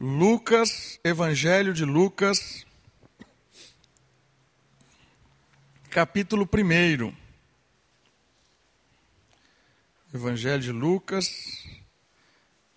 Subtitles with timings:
[0.00, 2.64] Lucas, Evangelho de Lucas,
[5.90, 7.12] capítulo 1.
[10.14, 11.66] Evangelho de Lucas,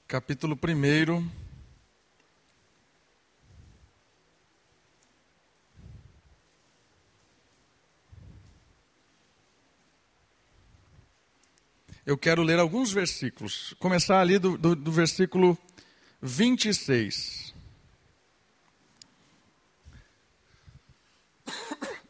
[0.07, 1.29] capítulo 1.
[12.03, 13.75] Eu quero ler alguns versículos.
[13.77, 15.55] Começar ali do, do, do versículo
[16.21, 17.51] 26.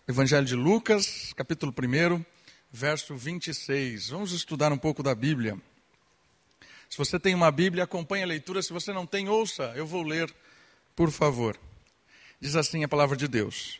[0.05, 2.25] Evangelho de Lucas, capítulo 1,
[2.69, 4.09] verso 26.
[4.09, 5.57] Vamos estudar um pouco da Bíblia.
[6.89, 8.61] Se você tem uma Bíblia, acompanhe a leitura.
[8.61, 9.71] Se você não tem, ouça.
[9.77, 10.29] Eu vou ler,
[10.93, 11.57] por favor.
[12.41, 13.79] Diz assim a palavra de Deus.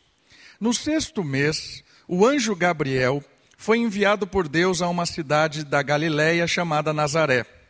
[0.58, 3.22] No sexto mês, o anjo Gabriel
[3.58, 7.61] foi enviado por Deus a uma cidade da Galiléia chamada Nazaré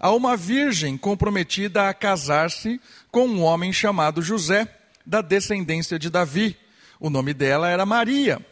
[0.00, 2.80] a uma virgem comprometida a casar-se
[3.10, 4.66] com um homem chamado José,
[5.04, 6.56] da descendência de Davi.
[6.98, 8.44] O nome dela era Maria.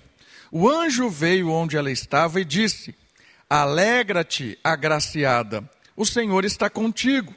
[0.52, 2.94] O anjo veio onde ela estava e disse:
[3.48, 7.34] Alegra-te, agraciada, o Senhor está contigo.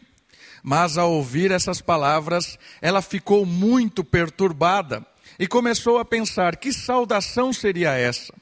[0.62, 5.06] Mas ao ouvir essas palavras, ela ficou muito perturbada
[5.40, 8.34] e começou a pensar: que saudação seria essa?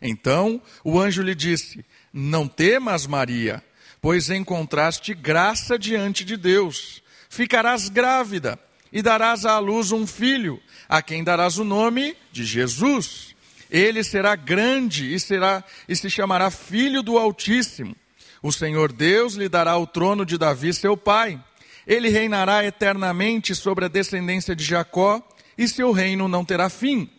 [0.00, 3.62] Então o anjo lhe disse: Não temas, Maria
[4.00, 7.02] pois encontraste graça diante de Deus.
[7.28, 8.58] Ficarás grávida
[8.92, 13.34] e darás à luz um filho, a quem darás o nome de Jesus.
[13.70, 17.94] Ele será grande e será e se chamará Filho do Altíssimo.
[18.42, 21.42] O Senhor Deus lhe dará o trono de Davi, seu pai.
[21.86, 25.26] Ele reinará eternamente sobre a descendência de Jacó,
[25.56, 27.10] e seu reino não terá fim.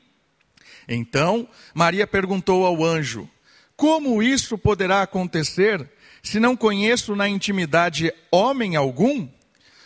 [0.87, 3.29] Então Maria perguntou ao anjo:
[3.75, 5.87] Como isso poderá acontecer?
[6.21, 9.27] Se não conheço na intimidade homem algum?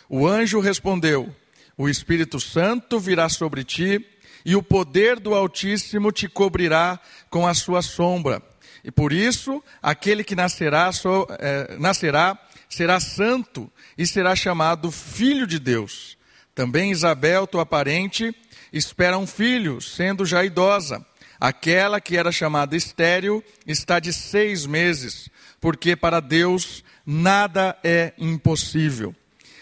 [0.08, 1.34] O anjo respondeu:
[1.76, 4.04] O Espírito Santo virá sobre ti,
[4.44, 7.00] e o poder do Altíssimo te cobrirá
[7.30, 8.42] com a sua sombra.
[8.82, 12.38] E por isso, aquele que nascerá, so, é, nascerá
[12.74, 16.18] será santo e será chamado Filho de Deus.
[16.54, 18.34] Também Isabel, tua parente,
[18.72, 21.04] espera um filho, sendo já idosa.
[21.40, 25.28] Aquela que era chamada estéril está de seis meses
[25.64, 29.16] porque para Deus nada é impossível.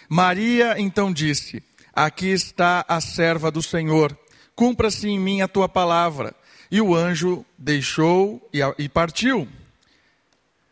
[0.09, 1.63] Maria então disse:
[1.95, 4.19] Aqui está a serva do Senhor,
[4.57, 6.35] cumpra-se em mim a tua palavra.
[6.69, 9.47] E o anjo deixou e partiu.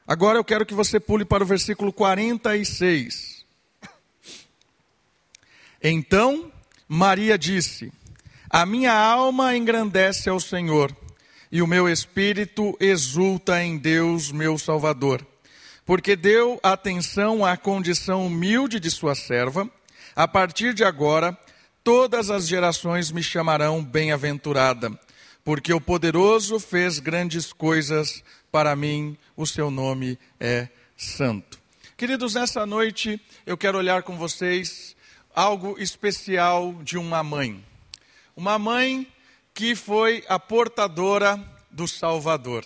[0.05, 3.45] Agora eu quero que você pule para o versículo 46.
[5.81, 6.51] Então
[6.89, 7.93] Maria disse:
[8.51, 10.93] A minha alma engrandece ao Senhor
[11.51, 15.27] e o meu espírito exulta em Deus, meu Salvador,
[15.85, 19.69] porque deu atenção à condição humilde de sua serva.
[20.15, 21.37] A partir de agora,
[21.83, 24.91] todas as gerações me chamarão bem-aventurada,
[25.45, 28.23] porque o poderoso fez grandes coisas
[28.53, 31.59] para mim, o seu nome é santo.
[31.97, 34.97] Queridos, nessa noite eu quero olhar com vocês
[35.35, 37.65] algo especial de uma mãe.
[38.37, 39.07] Uma mãe
[39.61, 41.39] que foi a portadora
[41.71, 42.65] do Salvador.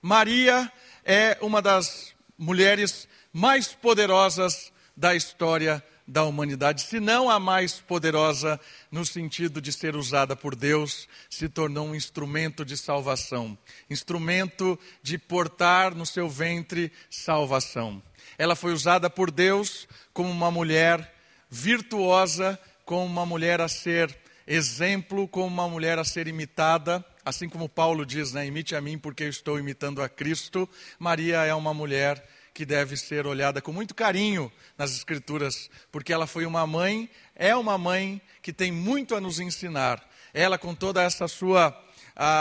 [0.00, 0.72] Maria
[1.04, 8.58] é uma das mulheres mais poderosas da história da humanidade, se não a mais poderosa
[8.90, 13.56] no sentido de ser usada por Deus, se tornou um instrumento de salvação,
[13.90, 18.02] instrumento de portar no seu ventre salvação.
[18.38, 21.14] Ela foi usada por Deus como uma mulher
[21.50, 24.18] virtuosa, como uma mulher a ser
[24.52, 28.98] exemplo como uma mulher a ser imitada, assim como Paulo diz, né, imite a mim
[28.98, 30.68] porque eu estou imitando a Cristo.
[30.98, 32.20] Maria é uma mulher
[32.52, 37.54] que deve ser olhada com muito carinho nas Escrituras, porque ela foi uma mãe, é
[37.54, 40.04] uma mãe que tem muito a nos ensinar.
[40.34, 41.72] Ela, com toda essa sua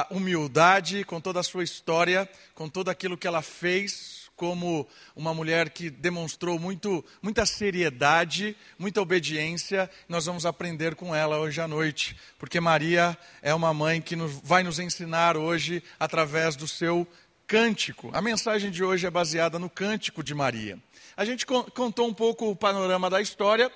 [0.10, 5.70] humildade, com toda a sua história, com tudo aquilo que ela fez como uma mulher
[5.70, 9.90] que demonstrou muito, muita seriedade, muita obediência.
[10.08, 14.40] Nós vamos aprender com ela hoje à noite, porque Maria é uma mãe que nos,
[14.42, 17.06] vai nos ensinar hoje através do seu
[17.46, 18.12] cântico.
[18.14, 20.80] A mensagem de hoje é baseada no cântico de Maria.
[21.18, 23.70] A gente contou um pouco o panorama da história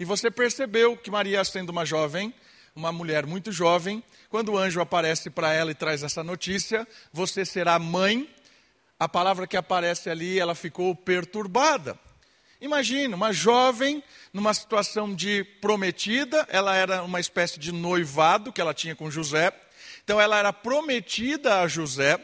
[0.00, 2.34] e você percebeu que Maria, sendo uma jovem,
[2.74, 7.44] uma mulher muito jovem, quando o anjo aparece para ela e traz essa notícia, você
[7.44, 8.28] será mãe
[8.98, 11.98] a palavra que aparece ali, ela ficou perturbada.
[12.60, 14.02] Imagina, uma jovem
[14.32, 19.52] numa situação de prometida, ela era uma espécie de noivado que ela tinha com José.
[20.02, 22.18] Então ela era prometida a José,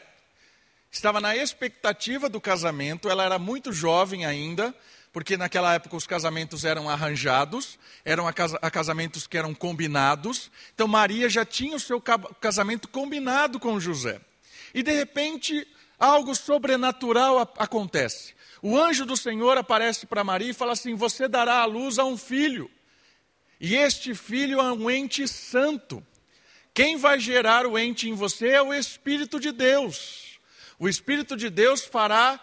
[0.90, 4.74] estava na expectativa do casamento, ela era muito jovem ainda,
[5.12, 8.24] porque naquela época os casamentos eram arranjados, eram
[8.72, 10.50] casamentos que eram combinados.
[10.74, 12.00] Então Maria já tinha o seu
[12.40, 14.20] casamento combinado com José.
[14.74, 15.64] E de repente,
[15.98, 18.34] algo sobrenatural acontece.
[18.62, 22.04] O anjo do Senhor aparece para Maria e fala assim: Você dará à luz a
[22.04, 22.70] um filho,
[23.60, 26.04] e este filho é um ente santo.
[26.72, 30.40] Quem vai gerar o ente em você é o Espírito de Deus.
[30.78, 32.40] O Espírito de Deus fará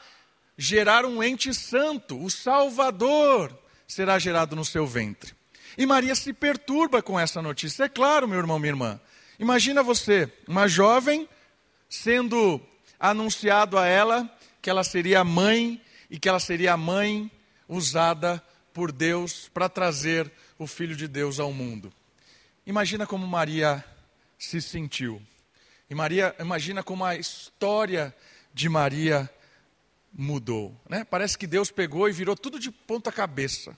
[0.58, 3.58] gerar um ente santo, o Salvador
[3.88, 5.34] será gerado no seu ventre.
[5.78, 7.86] E Maria se perturba com essa notícia.
[7.86, 9.02] É claro, meu irmão, minha irmã.
[9.40, 11.28] Imagina você, uma jovem,
[11.90, 12.62] sendo
[13.02, 14.30] anunciado a ela
[14.62, 17.32] que ela seria mãe e que ela seria a mãe
[17.68, 21.92] usada por Deus para trazer o Filho de Deus ao mundo.
[22.66, 23.84] Imagina como Maria
[24.38, 25.20] se sentiu.
[25.90, 28.16] E Maria, imagina como a história
[28.54, 29.30] de Maria
[30.14, 30.80] mudou.
[30.88, 31.04] Né?
[31.04, 33.78] Parece que Deus pegou e virou tudo de ponta cabeça.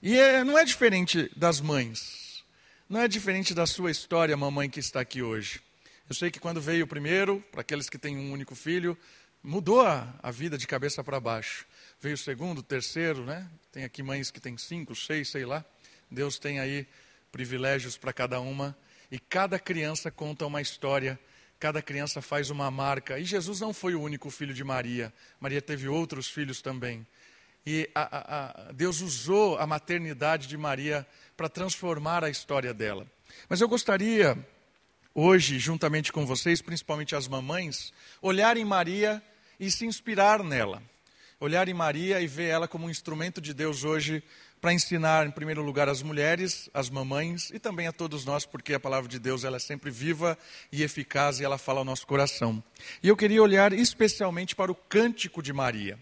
[0.00, 2.44] E é, não é diferente das mães.
[2.88, 5.60] Não é diferente da sua história, mamãe que está aqui hoje.
[6.08, 8.96] Eu sei que quando veio o primeiro, para aqueles que têm um único filho,
[9.42, 11.66] mudou a, a vida de cabeça para baixo.
[12.00, 13.48] Veio o segundo, o terceiro, né?
[13.72, 15.64] Tem aqui mães que têm cinco, seis, sei lá.
[16.10, 16.86] Deus tem aí
[17.32, 18.76] privilégios para cada uma.
[19.10, 21.18] E cada criança conta uma história
[21.58, 23.18] cada criança faz uma marca.
[23.18, 25.12] E Jesus não foi o único filho de Maria.
[25.40, 27.06] Maria teve outros filhos também.
[27.66, 31.06] E a, a, a, Deus usou a maternidade de Maria
[31.36, 33.06] para transformar a história dela.
[33.48, 34.38] Mas eu gostaria,
[35.18, 37.90] hoje, juntamente com vocês, principalmente as mamães,
[38.20, 39.22] olhar em Maria
[39.58, 40.82] e se inspirar nela.
[41.40, 44.22] Olhar em Maria e ver ela como um instrumento de Deus hoje
[44.60, 48.74] para ensinar, em primeiro lugar, as mulheres, as mamães e também a todos nós, porque
[48.74, 50.36] a palavra de Deus ela é sempre viva
[50.70, 52.62] e eficaz e ela fala ao nosso coração.
[53.02, 55.98] E eu queria olhar especialmente para o cântico de Maria.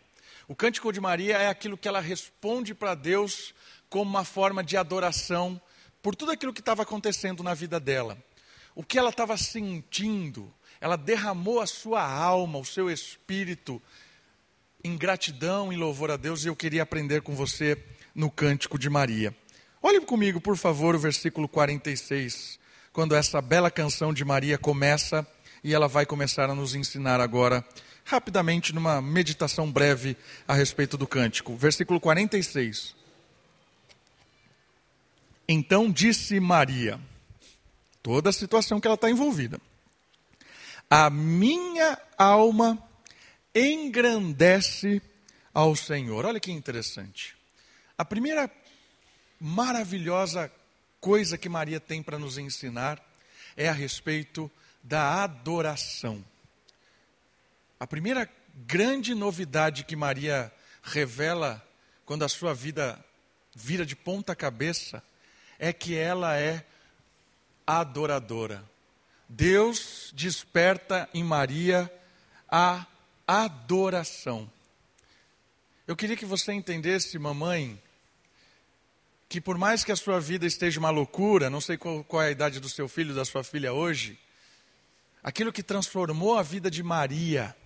[0.48, 3.54] O cântico de Maria é aquilo que ela responde para Deus
[3.88, 5.60] como uma forma de adoração
[6.02, 8.18] por tudo aquilo que estava acontecendo na vida dela.
[8.74, 13.80] O que ela estava sentindo, ela derramou a sua alma, o seu espírito
[14.82, 17.82] em gratidão e louvor a Deus, e eu queria aprender com você
[18.14, 19.34] no cântico de Maria.
[19.80, 22.58] Olhe comigo, por favor, o versículo 46,
[22.92, 25.26] quando essa bela canção de Maria começa
[25.62, 27.64] e ela vai começar a nos ensinar agora,
[28.04, 30.16] rapidamente, numa meditação breve
[30.46, 31.56] a respeito do cântico.
[31.56, 32.94] Versículo 46.
[35.48, 37.00] Então disse Maria,
[38.04, 39.58] toda a situação que ela está envolvida:
[40.90, 42.78] A minha alma
[43.54, 45.02] engrandece
[45.52, 46.26] ao Senhor.
[46.26, 47.34] Olha que interessante.
[47.96, 48.50] A primeira
[49.40, 50.52] maravilhosa
[51.00, 53.02] coisa que Maria tem para nos ensinar
[53.56, 54.50] é a respeito
[54.82, 56.22] da adoração.
[57.80, 58.28] A primeira
[58.66, 60.52] grande novidade que Maria
[60.82, 61.66] revela
[62.04, 63.02] quando a sua vida
[63.54, 65.02] vira de ponta cabeça
[65.58, 66.66] é que ela é
[67.66, 68.64] adoradora.
[69.28, 71.90] Deus desperta em Maria
[72.48, 72.86] a
[73.26, 74.50] adoração.
[75.86, 77.80] Eu queria que você entendesse, mamãe,
[79.28, 82.28] que por mais que a sua vida esteja uma loucura, não sei qual, qual é
[82.28, 84.18] a idade do seu filho, da sua filha hoje,
[85.22, 87.56] aquilo que transformou a vida de Maria,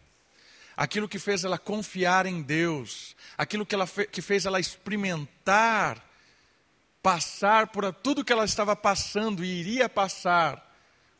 [0.76, 6.07] aquilo que fez ela confiar em Deus, aquilo que, ela fe, que fez ela experimentar,
[7.02, 10.64] passar por tudo que ela estava passando e iria passar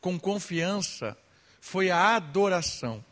[0.01, 1.17] com confiança,
[1.59, 3.03] foi a adoração.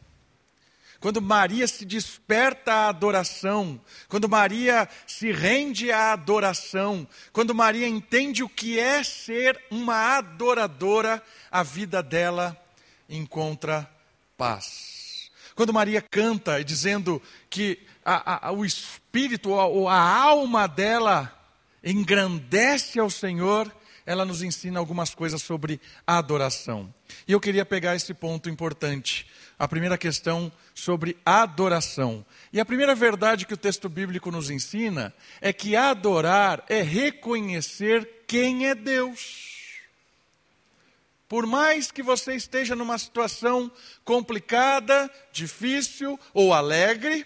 [1.00, 8.44] Quando Maria se desperta à adoração, quando Maria se rende à adoração, quando Maria entende
[8.44, 11.22] o que é ser uma adoradora,
[11.52, 12.58] a vida dela
[13.08, 13.90] encontra
[14.36, 15.30] paz.
[15.56, 21.37] Quando Maria canta dizendo que a, a, o espírito ou a, a alma dela
[21.92, 23.74] engrandece ao Senhor,
[24.06, 26.94] ela nos ensina algumas coisas sobre adoração.
[27.28, 29.28] E eu queria pegar esse ponto importante
[29.60, 32.26] a primeira questão sobre adoração.
[32.54, 38.24] E a primeira verdade que o texto bíblico nos ensina é que adorar é reconhecer
[38.28, 39.58] quem é Deus.
[41.28, 43.70] Por mais que você esteja numa situação
[44.06, 47.26] complicada, difícil ou alegre,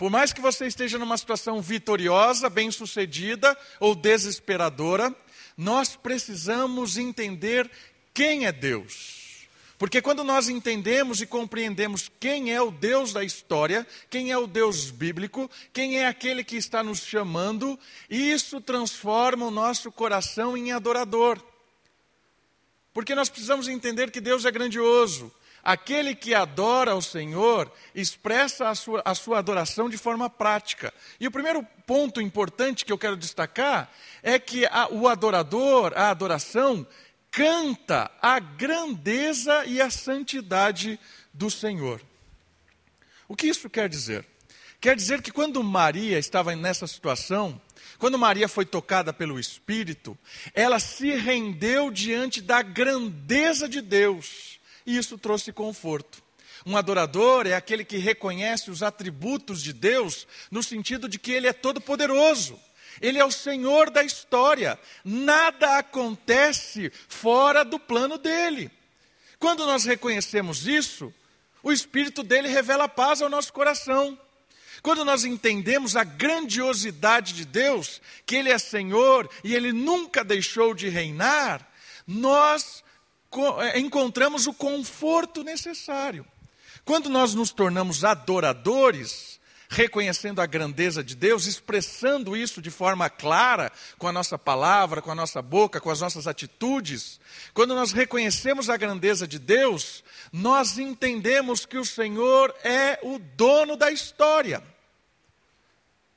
[0.00, 5.14] por mais que você esteja numa situação vitoriosa, bem-sucedida ou desesperadora,
[5.58, 7.70] nós precisamos entender
[8.14, 9.46] quem é Deus.
[9.76, 14.46] Porque quando nós entendemos e compreendemos quem é o Deus da história, quem é o
[14.46, 17.78] Deus bíblico, quem é aquele que está nos chamando,
[18.08, 21.38] isso transforma o nosso coração em adorador.
[22.94, 25.30] Porque nós precisamos entender que Deus é grandioso.
[25.62, 30.92] Aquele que adora ao Senhor expressa a sua, a sua adoração de forma prática.
[31.18, 33.90] E o primeiro ponto importante que eu quero destacar
[34.22, 36.86] é que a, o adorador, a adoração,
[37.30, 40.98] canta a grandeza e a santidade
[41.32, 42.00] do Senhor.
[43.28, 44.26] O que isso quer dizer?
[44.80, 47.60] Quer dizer que quando Maria estava nessa situação,
[47.98, 50.16] quando Maria foi tocada pelo Espírito,
[50.54, 54.58] ela se rendeu diante da grandeza de Deus,
[54.90, 56.20] e isso trouxe conforto.
[56.66, 61.46] Um adorador é aquele que reconhece os atributos de Deus no sentido de que ele
[61.46, 62.58] é todo-poderoso.
[63.00, 64.76] Ele é o Senhor da história.
[65.04, 68.68] Nada acontece fora do plano dele.
[69.38, 71.14] Quando nós reconhecemos isso,
[71.62, 74.18] o Espírito dele revela paz ao nosso coração.
[74.82, 80.74] Quando nós entendemos a grandiosidade de Deus, que Ele é Senhor e Ele nunca deixou
[80.74, 81.66] de reinar,
[82.06, 82.82] nós
[83.76, 86.26] encontramos o conforto necessário.
[86.84, 93.70] Quando nós nos tornamos adoradores, reconhecendo a grandeza de Deus, expressando isso de forma clara,
[93.98, 97.20] com a nossa palavra, com a nossa boca, com as nossas atitudes.
[97.54, 103.76] Quando nós reconhecemos a grandeza de Deus, nós entendemos que o Senhor é o dono
[103.76, 104.60] da história.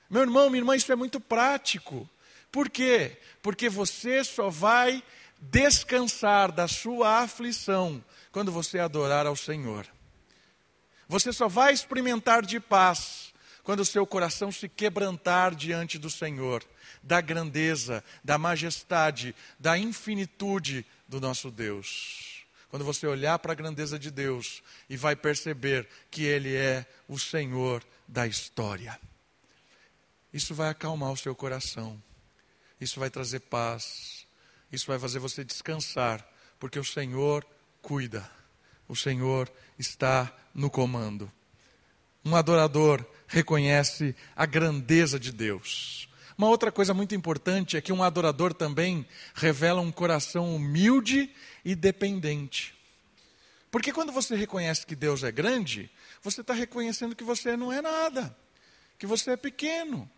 [0.10, 2.10] Meu irmão, minha irmã, isso é muito prático.
[2.52, 3.18] Por quê?
[3.42, 5.04] Porque você só vai
[5.52, 9.88] descansar da sua aflição quando você adorar ao Senhor.
[11.08, 13.34] Você só vai experimentar de paz
[13.64, 16.64] quando o seu coração se quebrantar diante do Senhor,
[17.02, 22.44] da grandeza, da majestade, da infinitude do nosso Deus.
[22.70, 27.20] Quando você olhar para a grandeza de Deus e vai perceber que Ele é o
[27.20, 29.00] Senhor da história.
[30.34, 32.02] Isso vai acalmar o seu coração,
[32.82, 34.23] isso vai trazer paz,
[34.74, 36.28] isso vai fazer você descansar,
[36.60, 37.46] porque o Senhor
[37.80, 38.28] cuida,
[38.88, 41.32] o Senhor está no comando.
[42.26, 46.10] Um adorador reconhece a grandeza de Deus.
[46.36, 51.30] Uma outra coisa muito importante é que um adorador também revela um coração humilde
[51.64, 52.74] e dependente.
[53.70, 57.82] Porque quando você reconhece que Deus é grande, você está reconhecendo que você não é
[57.82, 58.36] nada,
[58.98, 60.10] que você é pequeno.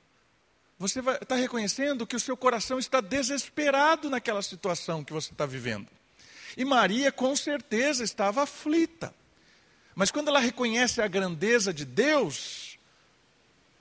[0.78, 5.88] Você está reconhecendo que o seu coração está desesperado naquela situação que você está vivendo.
[6.58, 9.14] E Maria, com certeza, estava aflita.
[9.96, 12.76] Mas quando ela reconhece a grandeza de Deus,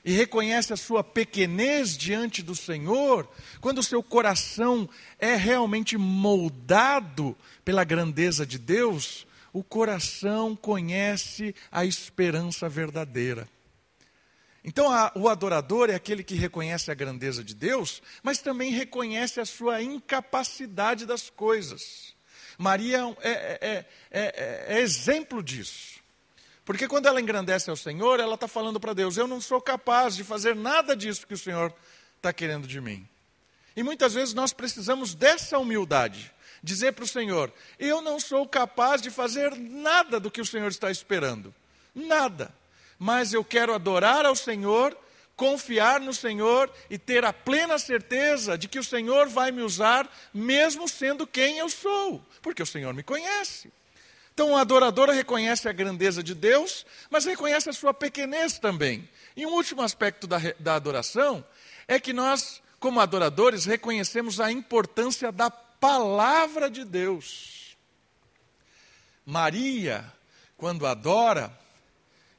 [0.05, 3.27] e reconhece a sua pequenez diante do Senhor,
[3.61, 7.35] quando o seu coração é realmente moldado
[7.65, 13.49] pela grandeza de Deus, o coração conhece a esperança verdadeira.
[14.65, 19.39] Então, a, o adorador é aquele que reconhece a grandeza de Deus, mas também reconhece
[19.39, 22.15] a sua incapacidade das coisas.
[22.57, 26.03] Maria é, é, é, é, é exemplo disso.
[26.65, 30.17] Porque quando ela engrandece ao Senhor, ela está falando para Deus: eu não sou capaz
[30.17, 31.75] de fazer nada disso que o Senhor
[32.17, 33.07] está querendo de mim.
[33.77, 39.03] E muitas vezes nós precisamos dessa humildade, dizer para o Senhor: eu não sou capaz
[39.03, 41.55] de fazer nada do que o Senhor está esperando,
[41.95, 42.55] nada.
[42.99, 44.97] Mas eu quero adorar ao Senhor,
[45.37, 50.11] confiar no Senhor e ter a plena certeza de que o Senhor vai me usar,
[50.33, 53.73] mesmo sendo quem eu sou, porque o Senhor me conhece.
[54.33, 59.09] Então, o adorador reconhece a grandeza de Deus, mas reconhece a sua pequenez também.
[59.37, 61.45] E um último aspecto da, da adoração
[61.87, 67.77] é que nós, como adoradores, reconhecemos a importância da palavra de Deus.
[69.25, 70.05] Maria,
[70.57, 71.57] quando adora,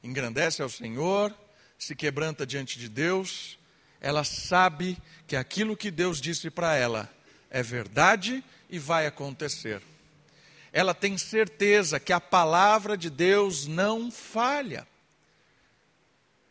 [0.06, 1.34] engrandece ao Senhor,
[1.78, 3.58] se quebranta diante de Deus,
[4.00, 4.96] ela sabe
[5.26, 7.12] que aquilo que Deus disse para ela
[7.50, 9.82] é verdade e vai acontecer
[10.76, 14.86] ela tem certeza que a palavra de Deus não falha.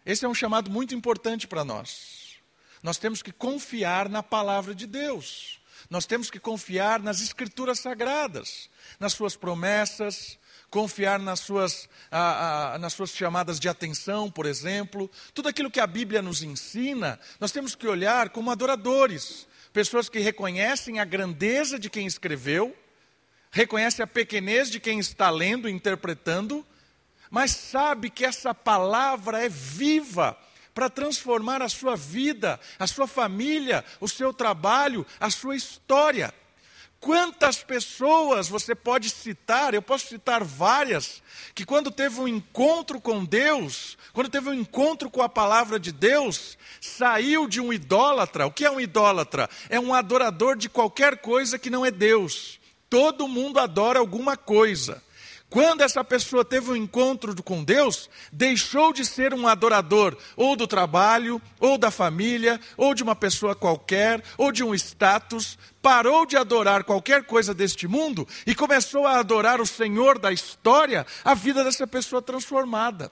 [0.04, 2.40] Esse é um chamado muito importante para nós.
[2.82, 5.60] Nós temos que confiar na palavra de Deus.
[5.92, 8.68] Nós temos que confiar nas escrituras sagradas,
[9.00, 10.40] nas suas promessas,
[10.76, 15.10] confiar nas suas, ah, ah, nas suas chamadas de atenção, por exemplo.
[15.34, 20.20] Tudo aquilo que a Bíblia nos ensina, nós temos que olhar como adoradores, pessoas que
[20.20, 22.76] reconhecem a grandeza de quem escreveu,
[23.52, 26.66] reconhece a pequenez de quem está lendo, interpretando,
[27.32, 30.38] mas sabe que essa palavra é viva
[30.74, 36.34] para transformar a sua vida, a sua família, o seu trabalho, a sua história.
[37.06, 39.76] Quantas pessoas você pode citar?
[39.76, 41.22] Eu posso citar várias,
[41.54, 45.92] que quando teve um encontro com Deus, quando teve um encontro com a palavra de
[45.92, 48.48] Deus, saiu de um idólatra.
[48.48, 49.48] O que é um idólatra?
[49.70, 52.60] É um adorador de qualquer coisa que não é Deus.
[52.90, 55.00] Todo mundo adora alguma coisa.
[55.56, 60.68] Quando essa pessoa teve um encontro com Deus, deixou de ser um adorador ou do
[60.68, 66.36] trabalho, ou da família, ou de uma pessoa qualquer, ou de um status, parou de
[66.36, 71.64] adorar qualquer coisa deste mundo e começou a adorar o Senhor da história, a vida
[71.64, 73.10] dessa pessoa transformada.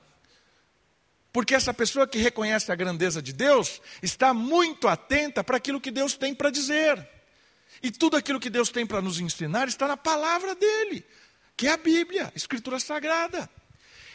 [1.32, 5.92] Porque essa pessoa que reconhece a grandeza de Deus está muito atenta para aquilo que
[5.92, 7.08] Deus tem para dizer.
[7.82, 11.06] E tudo aquilo que Deus tem para nos ensinar está na palavra dele,
[11.56, 13.50] que é a Bíblia, a Escritura Sagrada.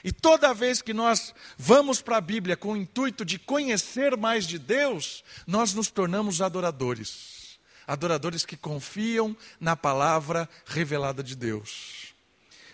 [0.02, 4.47] E toda vez que nós vamos para a Bíblia com o intuito de conhecer mais
[4.47, 7.59] de Deus, nós nos tornamos adoradores.
[7.87, 12.14] Adoradores que confiam na palavra revelada de Deus.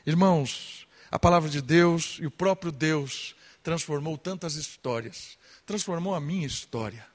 [0.07, 5.39] Irmãos, a palavra de Deus e o próprio Deus transformou tantas histórias.
[5.65, 7.07] Transformou a minha história,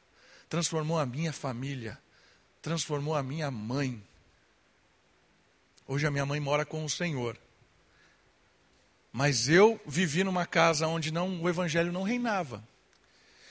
[0.49, 1.99] transformou a minha família,
[2.61, 4.01] transformou a minha mãe.
[5.91, 7.35] Hoje a minha mãe mora com o Senhor.
[9.11, 12.63] Mas eu vivi numa casa onde não, o evangelho não reinava.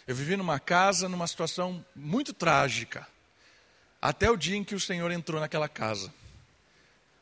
[0.06, 3.08] Eu vivi numa casa numa situação muito trágica.
[4.00, 6.14] Até o dia em que o Senhor entrou naquela casa.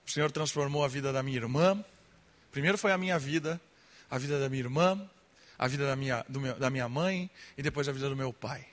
[0.06, 1.82] O Senhor transformou a vida da minha irmã.
[2.52, 3.58] Primeiro foi a minha vida,
[4.10, 5.10] a vida da minha irmã,
[5.58, 8.66] a vida da minha, meu, da minha mãe e depois a vida do meu pai.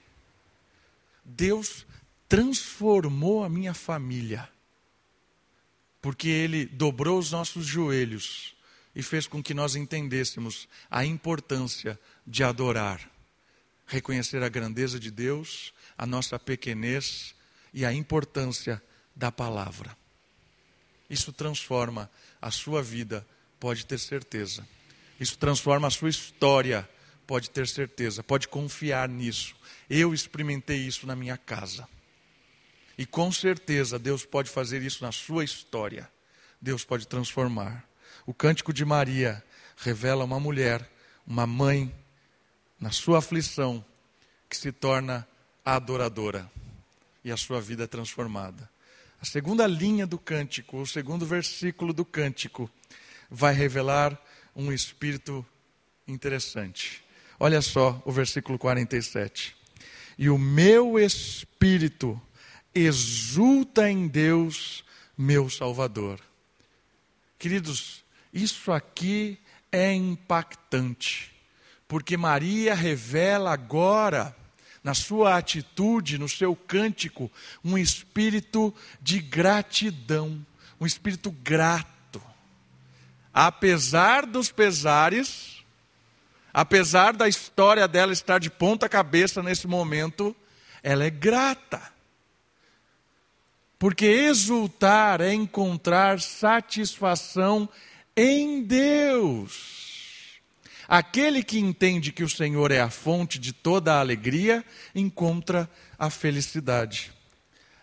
[1.23, 1.85] Deus
[2.27, 4.49] transformou a minha família,
[6.03, 8.53] porque Ele dobrou os nossos joelhos
[8.93, 13.09] e fez com que nós entendêssemos a importância de adorar,
[13.87, 17.33] reconhecer a grandeza de Deus, a nossa pequenez
[17.73, 18.83] e a importância
[19.15, 19.95] da palavra.
[21.09, 23.25] Isso transforma a sua vida,
[23.57, 24.67] pode ter certeza.
[25.21, 26.87] Isso transforma a sua história,
[27.25, 29.55] pode ter certeza, pode confiar nisso.
[29.89, 31.87] Eu experimentei isso na minha casa.
[32.97, 36.09] E com certeza Deus pode fazer isso na sua história.
[36.61, 37.87] Deus pode transformar.
[38.25, 39.43] O cântico de Maria
[39.77, 40.89] revela uma mulher,
[41.25, 41.93] uma mãe,
[42.79, 43.83] na sua aflição,
[44.49, 45.27] que se torna
[45.65, 46.49] adoradora.
[47.23, 48.69] E a sua vida é transformada.
[49.21, 52.69] A segunda linha do cântico, o segundo versículo do cântico,
[53.29, 54.21] vai revelar
[54.55, 55.45] um espírito
[56.07, 57.03] interessante.
[57.39, 59.55] Olha só o versículo 47.
[60.17, 62.21] E o meu espírito
[62.73, 64.83] exulta em Deus,
[65.17, 66.19] meu Salvador.
[67.37, 69.37] Queridos, isso aqui
[69.71, 71.31] é impactante,
[71.87, 74.35] porque Maria revela agora,
[74.83, 77.31] na sua atitude, no seu cântico,
[77.63, 80.45] um espírito de gratidão,
[80.79, 81.93] um espírito grato
[83.33, 85.63] apesar dos pesares,
[86.53, 90.35] apesar da história dela estar de ponta cabeça nesse momento,
[90.83, 91.81] ela é grata.
[93.83, 97.67] Porque exultar é encontrar satisfação
[98.15, 100.39] em Deus.
[100.87, 104.63] Aquele que entende que o Senhor é a fonte de toda a alegria,
[104.95, 105.69] encontra
[105.99, 107.11] a felicidade.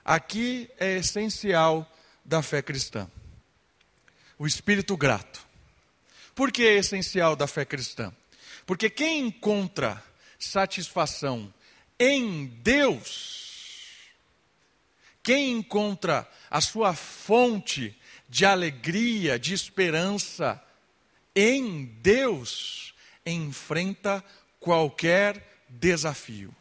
[0.03, 1.87] Aqui é essencial
[2.25, 3.07] da fé cristã
[4.39, 5.47] o espírito grato.
[6.35, 8.11] Por que é essencial da fé cristã?
[8.65, 10.03] Porque quem encontra
[10.39, 11.53] satisfação
[11.99, 13.50] em Deus,
[15.23, 17.97] quem encontra a sua fonte
[18.29, 20.63] de alegria, de esperança
[21.35, 24.25] em Deus, enfrenta
[24.59, 26.55] qualquer desafio.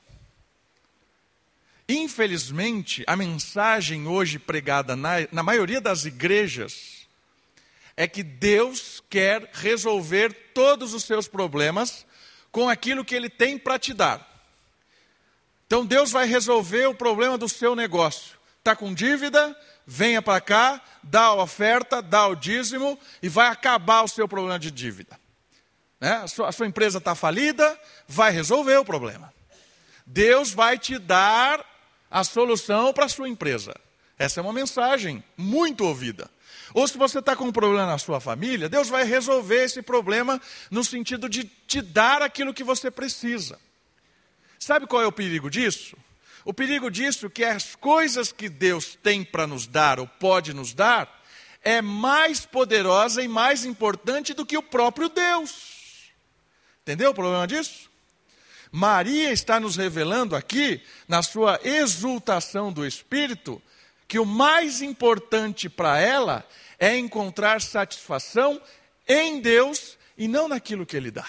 [1.87, 7.07] Infelizmente, a mensagem hoje pregada na, na maioria das igrejas
[7.97, 12.05] é que Deus quer resolver todos os seus problemas
[12.51, 14.25] com aquilo que Ele tem para te dar.
[15.65, 18.38] Então Deus vai resolver o problema do seu negócio.
[18.59, 19.57] Está com dívida?
[19.85, 24.59] Venha para cá, dá a oferta, dá o dízimo e vai acabar o seu problema
[24.59, 25.19] de dívida.
[25.99, 26.11] Né?
[26.11, 29.33] A, sua, a sua empresa está falida, vai resolver o problema.
[30.05, 31.65] Deus vai te dar
[32.11, 33.73] a solução para a sua empresa.
[34.17, 36.29] Essa é uma mensagem muito ouvida.
[36.73, 40.39] Ou se você está com um problema na sua família, Deus vai resolver esse problema
[40.69, 43.57] no sentido de te dar aquilo que você precisa.
[44.59, 45.97] Sabe qual é o perigo disso?
[46.45, 50.53] O perigo disso é que as coisas que Deus tem para nos dar ou pode
[50.53, 51.19] nos dar
[51.61, 56.11] é mais poderosa e mais importante do que o próprio Deus.
[56.81, 57.89] Entendeu o problema disso?
[58.71, 63.61] Maria está nos revelando aqui, na sua exultação do Espírito,
[64.07, 66.47] que o mais importante para ela
[66.77, 68.61] é encontrar satisfação
[69.07, 71.27] em Deus e não naquilo que Ele dá.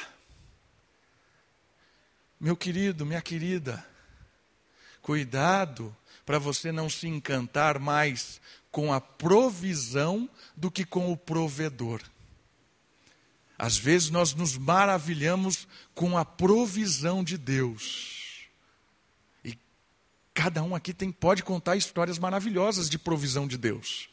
[2.38, 3.84] Meu querido, minha querida,
[5.10, 5.92] cuidado
[6.24, 12.00] para você não se encantar mais com a provisão do que com o provedor.
[13.58, 18.46] Às vezes nós nos maravilhamos com a provisão de Deus.
[19.44, 19.58] E
[20.32, 24.08] cada um aqui tem, pode contar histórias maravilhosas de provisão de Deus.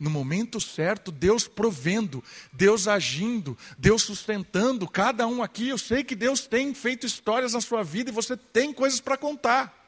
[0.00, 4.88] No momento certo, Deus provendo, Deus agindo, Deus sustentando.
[4.88, 8.34] Cada um aqui, eu sei que Deus tem feito histórias na sua vida e você
[8.34, 9.81] tem coisas para contar.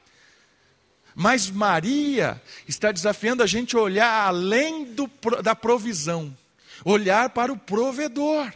[1.14, 5.08] Mas Maria está desafiando a gente a olhar além do,
[5.42, 6.36] da provisão,
[6.84, 8.52] olhar para o provedor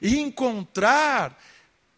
[0.00, 1.38] e encontrar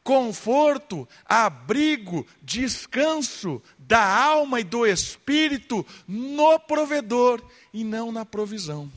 [0.03, 8.93] conforto, abrigo, descanso da alma e do espírito no provedor e não na provisão.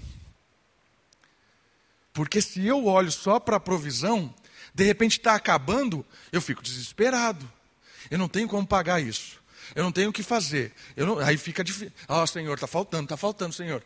[2.11, 4.33] Porque se eu olho só para a provisão,
[4.73, 7.49] de repente está acabando, eu fico desesperado.
[8.11, 9.36] Eu não tenho como pagar isso.
[9.75, 10.73] Eu não tenho o que fazer.
[10.95, 11.91] Não, aí fica difícil.
[12.07, 13.83] Ah, oh, Senhor, está faltando, está faltando, Senhor.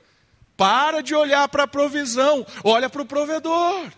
[0.56, 3.92] Para de olhar para a provisão, olha para o provedor.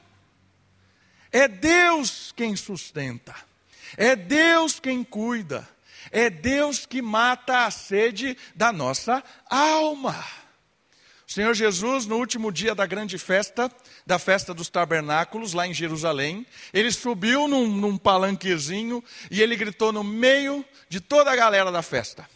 [1.32, 3.36] É Deus quem sustenta,
[3.98, 5.68] é Deus quem cuida,
[6.12, 10.24] é Deus que mata a sede da nossa alma.
[11.34, 13.72] Senhor Jesus, no último dia da grande festa,
[14.06, 19.92] da festa dos tabernáculos, lá em Jerusalém, ele subiu num, num palanquezinho e ele gritou
[19.92, 22.30] no meio de toda a galera da festa.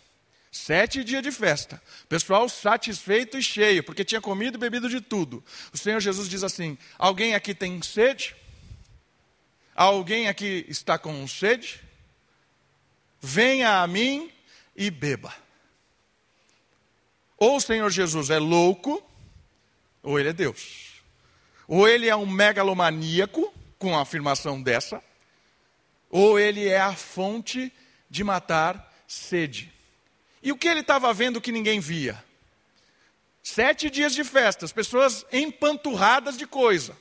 [0.51, 1.79] Sete dias de festa.
[2.10, 5.43] Pessoal satisfeito e cheio, porque tinha comido e bebido de tudo.
[5.71, 8.36] O Senhor Jesus diz assim: Alguém aqui tem sede?
[9.75, 11.79] Alguém aqui está com sede?
[13.21, 14.31] Venha a mim
[14.75, 15.31] e beba.
[17.38, 19.04] Ou o Senhor Jesus é louco,
[20.02, 21.02] ou ele é Deus.
[21.67, 25.04] Ou ele é um megalomaníaco, com a afirmação dessa,
[26.10, 27.71] ou ele é a fonte
[28.10, 29.71] de matar sede.
[30.41, 32.23] E o que ele estava vendo que ninguém via?
[33.43, 36.97] Sete dias de festa, as pessoas empanturradas de coisa.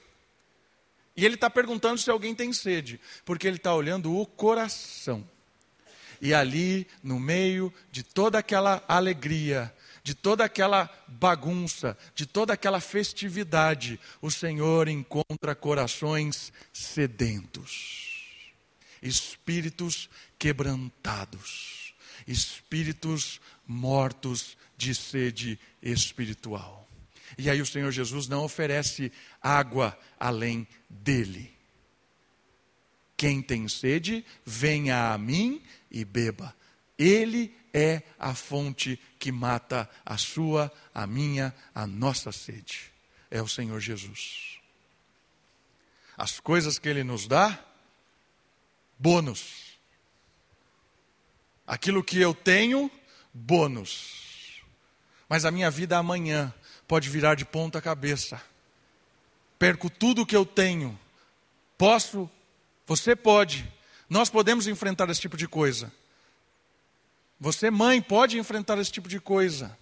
[1.16, 5.26] E ele está perguntando se alguém tem sede, porque ele está olhando o coração.
[6.20, 9.74] E ali, no meio de toda aquela alegria,
[10.06, 18.54] de toda aquela bagunça, de toda aquela festividade, o Senhor encontra corações sedentos,
[19.02, 21.92] espíritos quebrantados,
[22.24, 26.88] espíritos mortos de sede espiritual.
[27.36, 29.10] E aí o Senhor Jesus não oferece
[29.42, 31.52] água além dele.
[33.16, 36.54] Quem tem sede, venha a mim e beba.
[36.96, 42.92] Ele é a fonte que mata a sua, a minha, a nossa sede.
[43.30, 44.58] É o Senhor Jesus.
[46.16, 47.58] As coisas que ele nos dá,
[48.98, 49.78] bônus.
[51.66, 52.90] Aquilo que eu tenho,
[53.32, 54.62] bônus.
[55.28, 56.54] Mas a minha vida amanhã
[56.86, 58.40] pode virar de ponta cabeça.
[59.58, 60.98] Perco tudo o que eu tenho.
[61.76, 62.30] Posso,
[62.86, 63.70] você pode,
[64.08, 65.92] nós podemos enfrentar esse tipo de coisa.
[67.38, 69.76] Você, mãe, pode enfrentar esse tipo de coisa.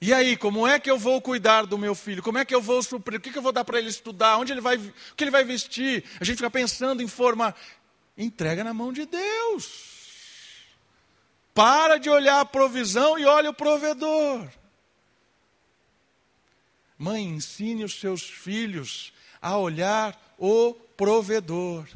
[0.00, 2.22] E aí, como é que eu vou cuidar do meu filho?
[2.22, 3.18] Como é que eu vou suprir?
[3.18, 4.38] O que, eu vou dar para ele estudar?
[4.38, 6.04] Onde ele vai, o que ele vai vestir?
[6.20, 7.54] A gente fica pensando em forma.
[8.16, 9.98] Entrega na mão de Deus.
[11.52, 14.48] Para de olhar a provisão e olha o provedor.
[16.96, 21.86] Mãe, ensine os seus filhos a olhar o provedor.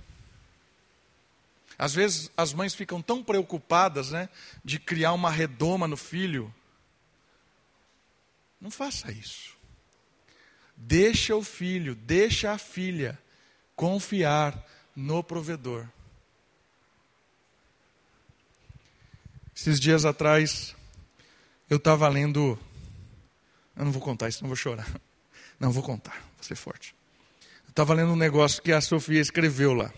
[1.83, 4.29] Às vezes as mães ficam tão preocupadas, né,
[4.64, 6.55] de criar uma redoma no filho.
[8.61, 9.57] Não faça isso.
[10.77, 13.18] Deixa o filho, deixa a filha
[13.75, 14.64] confiar
[14.95, 15.88] no provedor.
[19.53, 20.77] Esses dias atrás,
[21.68, 22.57] eu estava lendo
[23.77, 24.87] eu não vou contar isso, não vou chorar.
[25.59, 26.95] Não, vou contar, vou ser forte.
[27.64, 29.92] Eu estava lendo um negócio que a Sofia escreveu lá.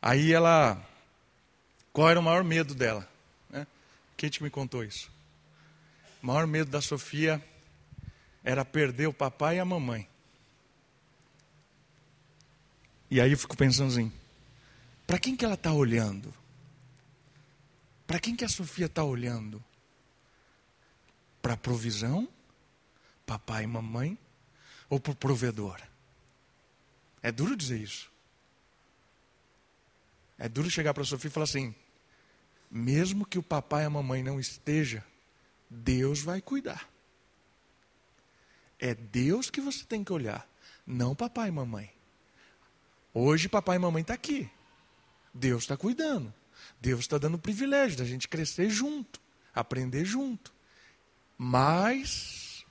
[0.00, 0.80] Aí ela.
[1.92, 3.08] Qual era o maior medo dela?
[3.50, 3.66] Né?
[4.16, 5.10] Kate me contou isso.
[6.22, 7.42] O maior medo da Sofia
[8.42, 10.08] era perder o papai e a mamãe.
[13.10, 14.12] E aí eu fico pensando assim:
[15.06, 16.32] para quem que ela está olhando?
[18.06, 19.62] Para quem que a Sofia está olhando?
[21.40, 22.28] Para provisão,
[23.24, 24.18] papai e mamãe,
[24.88, 25.80] ou para o provedor?
[27.22, 28.09] É duro dizer isso.
[30.40, 31.74] É duro chegar para a Sofia e falar assim:
[32.70, 35.04] mesmo que o papai e a mamãe não esteja,
[35.68, 36.88] Deus vai cuidar.
[38.78, 40.48] É Deus que você tem que olhar,
[40.86, 41.92] não papai e mamãe.
[43.12, 44.50] Hoje papai e mamãe está aqui.
[45.34, 46.32] Deus está cuidando.
[46.80, 49.20] Deus está dando o privilégio da gente crescer junto,
[49.54, 50.54] aprender junto.
[51.36, 52.64] Mas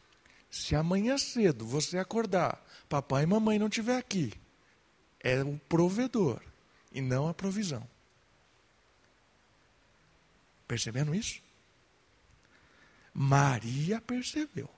[0.50, 4.34] Se amanhã cedo você acordar, papai e mamãe não estiver aqui,
[5.20, 6.42] é o provedor
[6.92, 7.88] e não a provisão.
[10.68, 11.42] Percebendo isso?
[13.14, 14.70] Maria percebeu.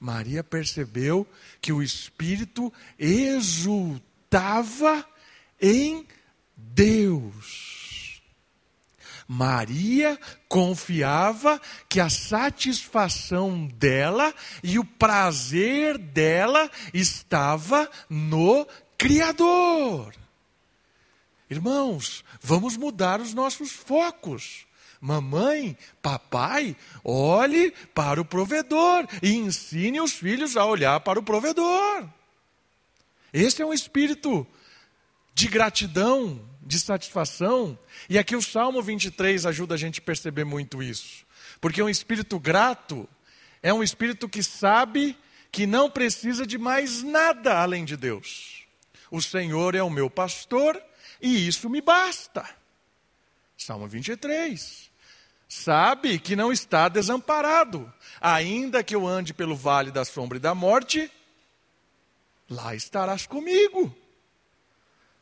[0.00, 1.26] Maria percebeu
[1.60, 4.02] que o Espírito exultava
[5.60, 6.06] em
[6.56, 8.22] Deus.
[9.26, 18.66] Maria confiava que a satisfação dela e o prazer dela estava no
[18.98, 20.23] Criador.
[21.48, 24.66] Irmãos, vamos mudar os nossos focos.
[25.00, 32.08] Mamãe, papai, olhe para o provedor e ensine os filhos a olhar para o provedor.
[33.32, 34.46] Esse é um espírito
[35.34, 37.78] de gratidão, de satisfação.
[38.08, 41.26] E aqui o Salmo 23 ajuda a gente a perceber muito isso.
[41.60, 43.08] Porque um espírito grato
[43.62, 45.16] é um espírito que sabe
[45.52, 48.64] que não precisa de mais nada além de Deus.
[49.10, 50.80] O Senhor é o meu pastor
[51.20, 52.48] e isso me basta.
[53.56, 54.90] Salmo 23
[55.48, 57.92] sabe que não está desamparado.
[58.20, 61.10] Ainda que eu ande pelo vale da sombra e da morte,
[62.50, 63.94] lá estarás comigo.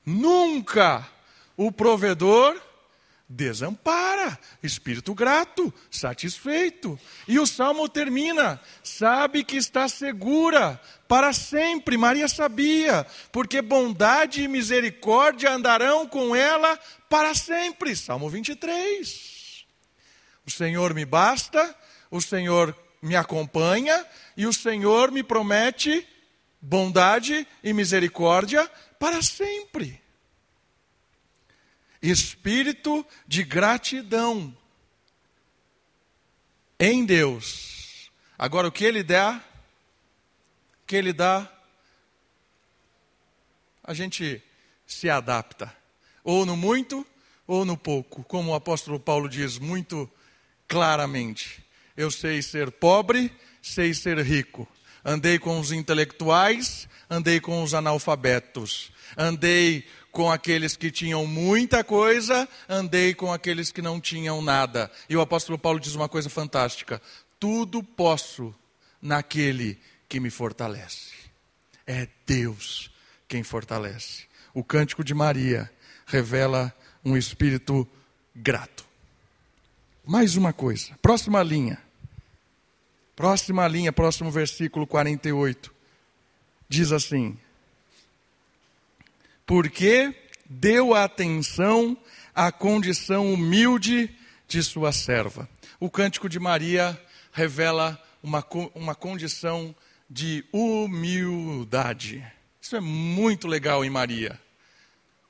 [0.04, 1.06] Nunca
[1.56, 2.60] o provedor
[3.32, 6.98] desampara, espírito grato, satisfeito.
[7.26, 11.96] E o salmo termina: sabe que está segura para sempre.
[11.96, 17.96] Maria sabia, porque bondade e misericórdia andarão com ela para sempre.
[17.96, 19.64] Salmo 23.
[20.46, 21.74] O Senhor me basta,
[22.10, 24.04] o Senhor me acompanha
[24.36, 26.06] e o Senhor me promete
[26.60, 30.01] bondade e misericórdia para sempre.
[32.02, 34.56] Espírito de gratidão
[36.78, 38.10] em Deus.
[38.36, 39.40] Agora, o que Ele dá,
[40.82, 41.48] o que Ele dá,
[43.84, 44.42] a gente
[44.86, 45.74] se adapta.
[46.24, 47.06] Ou no muito,
[47.46, 48.24] ou no pouco.
[48.24, 50.10] Como o apóstolo Paulo diz, muito
[50.66, 51.64] claramente.
[51.96, 54.66] Eu sei ser pobre, sei ser rico.
[55.04, 58.92] Andei com os intelectuais, andei com os analfabetos.
[59.16, 64.90] Andei com aqueles que tinham muita coisa, andei com aqueles que não tinham nada.
[65.08, 67.00] E o apóstolo Paulo diz uma coisa fantástica:
[67.40, 68.54] tudo posso
[69.00, 71.12] naquele que me fortalece.
[71.86, 72.90] É Deus
[73.26, 74.24] quem fortalece.
[74.54, 75.72] O cântico de Maria
[76.06, 76.72] revela
[77.02, 77.88] um espírito
[78.36, 78.84] grato.
[80.04, 80.94] Mais uma coisa.
[81.00, 81.78] Próxima linha.
[83.16, 85.74] Próxima linha, próximo versículo 48.
[86.68, 87.38] Diz assim:
[89.52, 90.14] Porque
[90.48, 91.94] deu atenção
[92.34, 94.08] à condição humilde
[94.48, 95.46] de sua serva.
[95.78, 96.98] O cântico de Maria
[97.30, 98.42] revela uma,
[98.74, 99.76] uma condição
[100.08, 102.24] de humildade.
[102.62, 104.40] Isso é muito legal em Maria.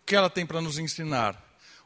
[0.00, 1.36] O que ela tem para nos ensinar?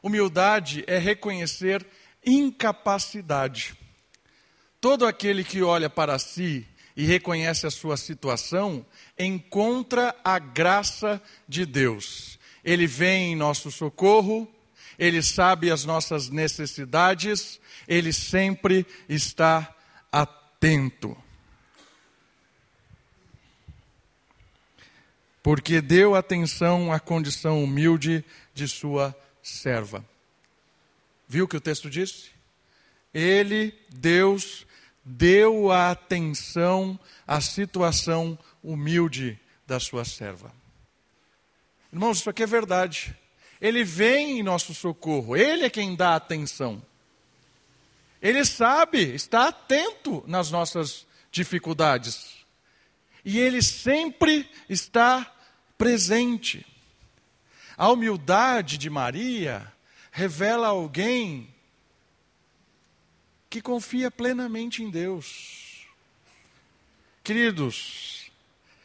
[0.03, 1.83] Humildade é reconhecer
[2.23, 3.75] incapacidade.
[4.79, 8.83] Todo aquele que olha para si e reconhece a sua situação,
[9.19, 12.39] encontra a graça de Deus.
[12.63, 14.51] Ele vem em nosso socorro,
[14.97, 19.75] ele sabe as nossas necessidades, ele sempre está
[20.11, 21.15] atento.
[25.43, 30.03] Porque deu atenção à condição humilde de sua serva.
[31.27, 32.31] Viu o que o texto disse?
[33.13, 34.66] Ele, Deus,
[35.07, 40.51] deu a atenção à situação humilde da sua serva.
[41.91, 43.15] Irmãos, isso aqui é verdade.
[43.61, 46.83] Ele vem em nosso socorro, ele é quem dá atenção.
[48.21, 52.45] Ele sabe, está atento nas nossas dificuldades.
[53.23, 55.33] E ele sempre está
[55.77, 56.65] presente.
[57.77, 59.71] A humildade de Maria
[60.11, 61.53] revela alguém
[63.49, 65.87] que confia plenamente em Deus.
[67.23, 68.31] Queridos,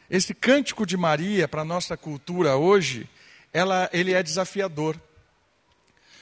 [0.09, 3.09] esse cântico de Maria para a nossa cultura hoje,
[3.51, 4.99] ela, ele é desafiador.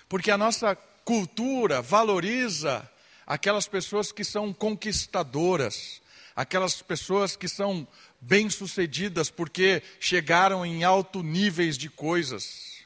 [0.07, 2.89] Porque a nossa cultura valoriza
[3.25, 6.01] aquelas pessoas que são conquistadoras,
[6.35, 7.87] aquelas pessoas que são
[8.19, 12.85] bem-sucedidas porque chegaram em alto níveis de coisas.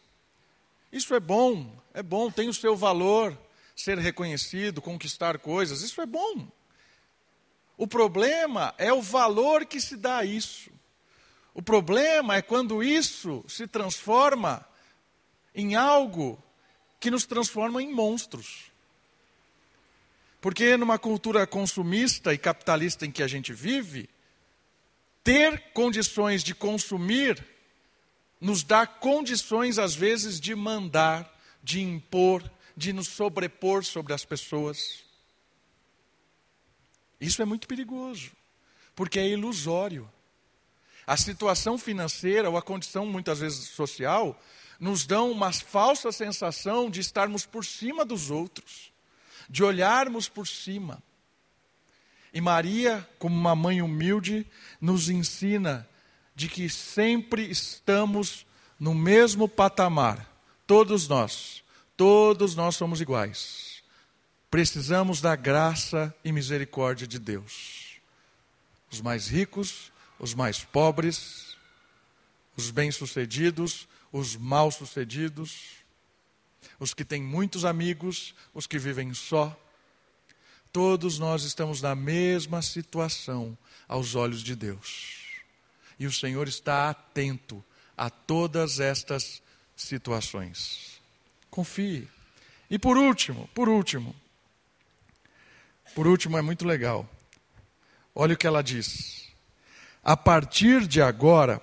[0.91, 3.37] Isso é bom, é bom, tem o seu valor
[3.75, 6.47] ser reconhecido, conquistar coisas, isso é bom.
[7.77, 10.71] O problema é o valor que se dá a isso.
[11.53, 14.65] O problema é quando isso se transforma
[15.53, 16.41] em algo
[16.99, 18.71] que nos transforma em monstros.
[20.39, 24.09] Porque numa cultura consumista e capitalista em que a gente vive,
[25.23, 27.43] ter condições de consumir
[28.39, 31.33] nos dá condições, às vezes, de mandar,
[31.63, 32.43] de impor,
[32.75, 35.03] de nos sobrepor sobre as pessoas.
[37.19, 38.31] Isso é muito perigoso,
[38.95, 40.11] porque é ilusório.
[41.07, 44.39] A situação financeira ou a condição, muitas vezes, social,
[44.79, 48.91] nos dão uma falsa sensação de estarmos por cima dos outros,
[49.49, 51.01] de olharmos por cima.
[52.33, 54.45] E Maria, como uma mãe humilde,
[54.81, 55.88] nos ensina
[56.35, 58.45] de que sempre estamos
[58.77, 60.29] no mesmo patamar,
[60.67, 61.63] todos nós,
[61.97, 63.84] todos nós somos iguais.
[64.49, 67.99] Precisamos da graça e misericórdia de Deus.
[68.91, 71.58] Os mais ricos, os mais pobres,
[72.55, 75.84] os bem-sucedidos, os mal-sucedidos,
[76.79, 79.58] os que têm muitos amigos, os que vivem só.
[80.71, 85.25] Todos nós estamos na mesma situação aos olhos de Deus.
[85.99, 87.63] E o Senhor está atento
[87.97, 89.41] a todas estas
[89.75, 90.94] situações.
[91.49, 92.08] Confie.
[92.69, 94.15] E por último, por último,
[95.93, 97.08] por último é muito legal.
[98.13, 99.29] Olha o que ela diz.
[100.03, 101.62] A partir de agora,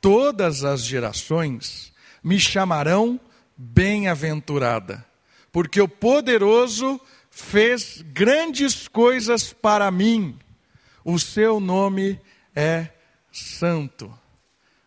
[0.00, 3.20] todas as gerações me chamarão
[3.56, 5.04] bem-aventurada,
[5.50, 10.38] porque o poderoso fez grandes coisas para mim.
[11.04, 12.20] O seu nome
[12.54, 12.88] é
[13.32, 14.12] santo.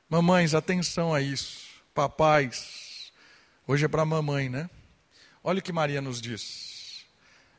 [0.10, 1.70] Mamães, atenção a isso.
[1.94, 2.81] Papais,
[3.72, 4.70] hoje é para mamãe, né?
[5.42, 7.06] Olha o que Maria nos diz.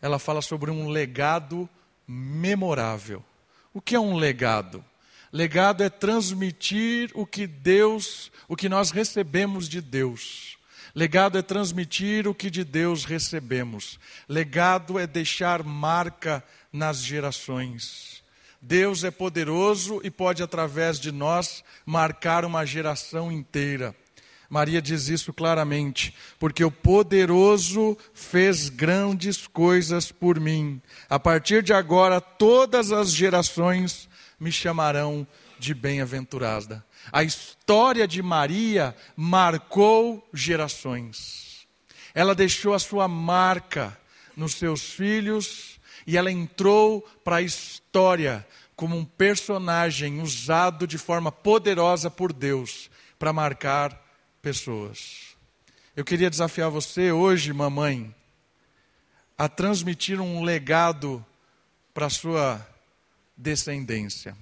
[0.03, 1.67] Ela fala sobre um legado
[2.07, 3.25] memorável.
[3.73, 4.85] O que é um legado?
[5.33, 10.59] Legado é transmitir o que Deus, o que nós recebemos de Deus.
[10.95, 13.99] Legado é transmitir o que de Deus recebemos.
[14.29, 18.23] Legado é deixar marca nas gerações.
[18.61, 23.97] Deus é poderoso e pode, através de nós, marcar uma geração inteira.
[24.53, 30.79] Maria diz isso claramente, porque o poderoso fez grandes coisas por mim.
[31.09, 34.07] A partir de agora, todas as gerações
[34.39, 35.27] me chamarão
[35.59, 36.85] de bem-aventurada.
[37.11, 41.67] A história de Maria marcou gerações.
[42.15, 43.99] Ela deixou a sua marca
[44.37, 51.33] nos seus filhos e ela entrou para a história como um personagem usado de forma
[51.33, 54.02] poderosa por Deus para marcar
[54.43, 55.37] pessoas.
[55.95, 58.13] Eu queria desafiar você hoje, mamãe,
[59.39, 61.25] a transmitir um legado
[61.95, 62.67] para sua
[63.37, 64.37] descendência,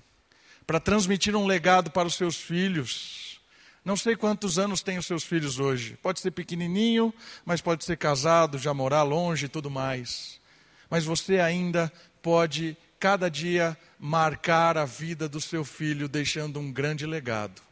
[0.66, 3.40] para transmitir um legado para os seus filhos.
[3.84, 5.98] Não sei quantos anos têm os seus filhos hoje.
[6.02, 7.12] Pode ser pequenininho,
[7.44, 10.40] mas pode ser casado, já morar longe e tudo mais.
[10.88, 17.04] Mas você ainda pode, cada dia, marcar a vida do seu filho, deixando um grande
[17.04, 17.69] legado.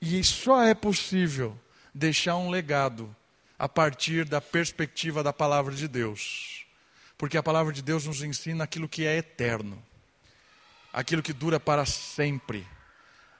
[0.00, 1.58] E só é possível
[1.94, 3.14] deixar um legado
[3.58, 6.64] a partir da perspectiva da palavra de Deus.
[7.18, 9.82] Porque a palavra de Deus nos ensina aquilo que é eterno,
[10.90, 12.66] aquilo que dura para sempre,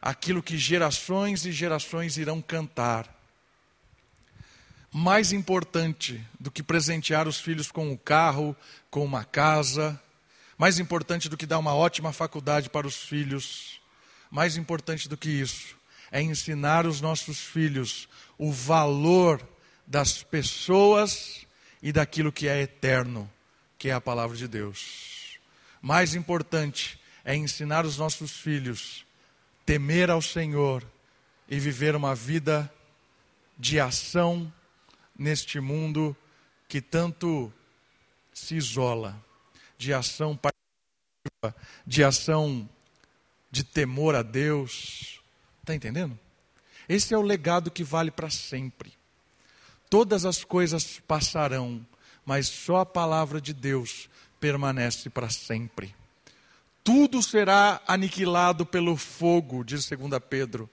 [0.02, 3.08] aquilo que gerações e gerações irão cantar.
[4.92, 8.54] Mais importante do que presentear os filhos com um carro,
[8.90, 9.98] com uma casa,
[10.58, 13.80] mais importante do que dar uma ótima faculdade para os filhos,
[14.30, 15.79] mais importante do que isso,
[16.10, 19.46] é ensinar os nossos filhos o valor
[19.86, 21.46] das pessoas
[21.82, 23.30] e daquilo que é eterno
[23.78, 25.38] que é a palavra de Deus.
[25.80, 29.06] Mais importante é ensinar os nossos filhos
[29.64, 30.84] temer ao Senhor
[31.48, 32.72] e viver uma vida
[33.58, 34.52] de ação
[35.18, 36.16] neste mundo
[36.68, 37.52] que tanto
[38.32, 39.22] se isola,
[39.78, 40.38] de ação
[41.86, 42.68] de ação
[43.50, 45.19] de temor a Deus.
[45.70, 46.18] Está entendendo?
[46.88, 48.92] Esse é o legado que vale para sempre.
[49.88, 51.86] Todas as coisas passarão,
[52.26, 55.94] mas só a palavra de Deus permanece para sempre.
[56.82, 60.68] Tudo será aniquilado pelo fogo, diz 2 Pedro,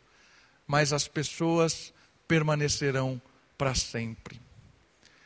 [0.65, 1.93] mas as pessoas
[2.27, 3.21] permanecerão
[3.55, 4.41] para sempre.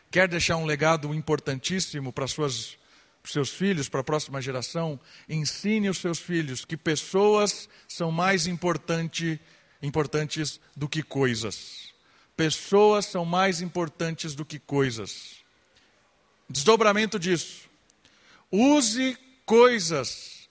[0.09, 2.77] Quer deixar um legado importantíssimo para suas,
[3.23, 4.99] seus filhos, para a próxima geração?
[5.29, 9.39] Ensine os seus filhos que pessoas são mais importante,
[9.81, 11.93] importantes do que coisas.
[12.35, 15.37] Pessoas são mais importantes do que coisas.
[16.49, 17.69] Desdobramento disso.
[18.51, 20.49] Use coisas.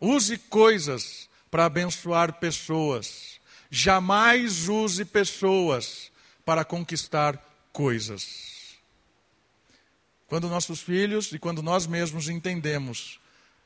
[0.00, 3.40] Use coisas para abençoar pessoas.
[3.70, 6.10] Jamais use pessoas
[6.44, 7.36] para conquistar
[7.72, 8.76] coisas.
[10.26, 13.20] Quando nossos filhos e quando nós mesmos entendemos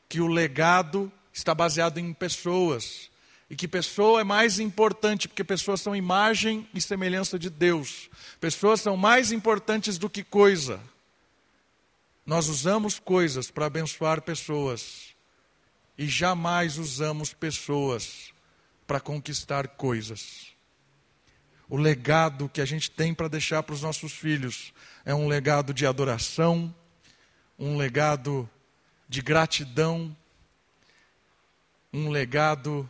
[0.09, 3.11] que o legado está baseado em pessoas
[3.49, 8.09] e que pessoa é mais importante, porque pessoas são imagem e semelhança de Deus.
[8.40, 10.80] Pessoas são mais importantes do que coisa.
[12.24, 15.14] Nós usamos coisas para abençoar pessoas
[15.97, 18.32] e jamais usamos pessoas
[18.86, 20.49] para conquistar coisas.
[21.68, 24.72] O legado que a gente tem para deixar para os nossos filhos
[25.05, 26.74] é um legado de adoração,
[27.59, 28.49] um legado
[29.09, 30.14] de gratidão,
[31.92, 32.88] um legado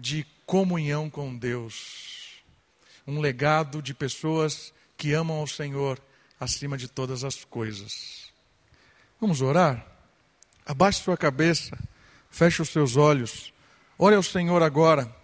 [0.00, 2.42] de comunhão com Deus,
[3.06, 6.00] um legado de pessoas que amam ao Senhor
[6.38, 8.30] acima de todas as coisas.
[9.20, 9.86] Vamos orar?
[10.64, 11.78] Abaixe sua cabeça,
[12.30, 13.52] feche os seus olhos,
[13.98, 15.14] ore ao Senhor agora.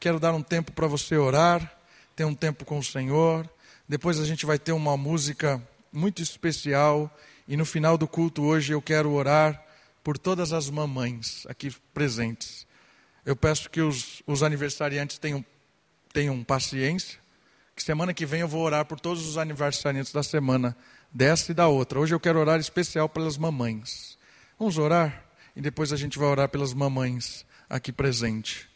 [0.00, 1.72] Quero dar um tempo para você orar,
[2.16, 3.48] ter um tempo com o Senhor.
[3.88, 5.62] Depois a gente vai ter uma música
[5.92, 7.10] muito especial.
[7.46, 9.62] E no final do culto hoje eu quero orar
[10.02, 12.63] por todas as mamães aqui presentes.
[13.24, 15.44] Eu peço que os, os aniversariantes tenham,
[16.12, 17.18] tenham paciência,
[17.74, 20.76] que semana que vem eu vou orar por todos os aniversariantes da semana,
[21.12, 21.98] dessa e da outra.
[21.98, 24.18] Hoje eu quero orar especial pelas mamães.
[24.58, 25.24] Vamos orar?
[25.56, 28.66] E depois a gente vai orar pelas mamães aqui presentes.